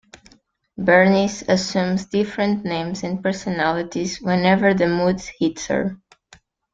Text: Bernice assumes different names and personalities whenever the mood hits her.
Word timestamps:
Bernice 0.79 1.43
assumes 1.47 2.07
different 2.07 2.65
names 2.65 3.03
and 3.03 3.21
personalities 3.21 4.19
whenever 4.19 4.73
the 4.73 4.87
mood 4.87 5.21
hits 5.37 5.67
her. 5.67 5.95